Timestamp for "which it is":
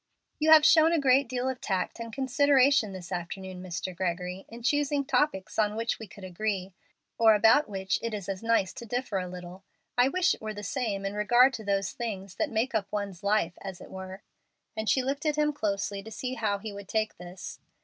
7.69-8.27